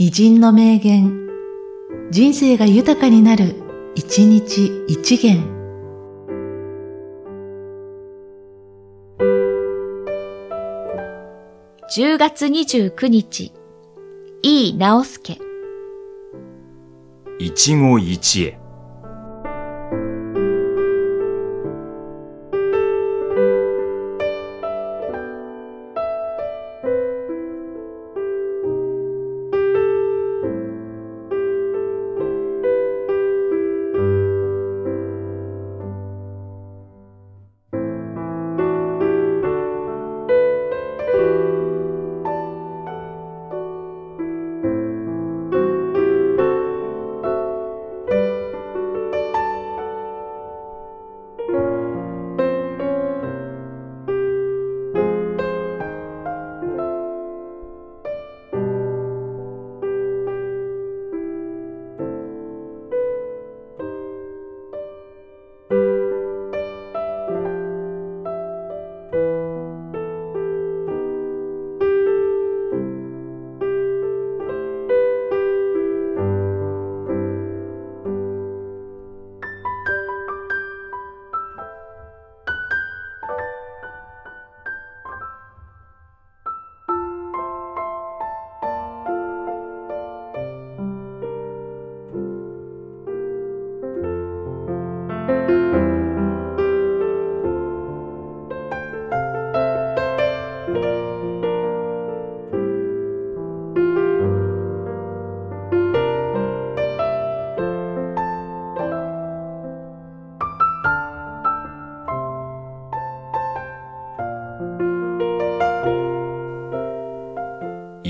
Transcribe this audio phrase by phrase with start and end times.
[0.00, 1.26] 偉人の名言、
[2.12, 3.56] 人生が豊かになる、
[3.96, 5.42] 一日一元。
[11.96, 13.52] 10月29日、
[14.42, 15.38] 井伊直輔。
[17.40, 18.67] 一期一会。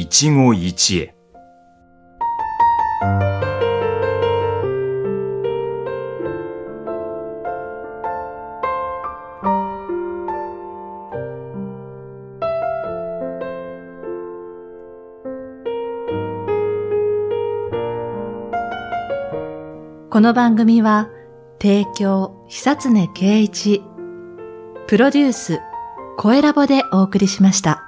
[0.00, 1.14] 一期一会。
[20.10, 21.08] この番組は、
[21.60, 23.82] 提供、久常圭一、
[24.86, 25.60] プロデュース、
[26.16, 27.87] 声ラボでお送りしました。